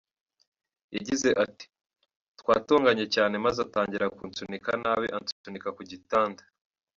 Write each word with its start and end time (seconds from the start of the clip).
Yagize 0.95 1.29
ati 1.45 1.65
“Twatonganye 2.39 3.05
cyane 3.15 3.33
maze 3.45 3.59
atangira 3.67 4.13
kunsunika 4.17 4.71
nabi 4.83 5.07
ansunika 5.17 5.69
ku 5.77 5.81
gitanda. 5.91 6.41